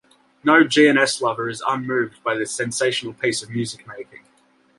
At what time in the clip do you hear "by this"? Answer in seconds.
2.23-2.55